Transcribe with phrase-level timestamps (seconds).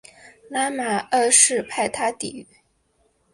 [0.49, 2.47] 拉玛二世派他抵御。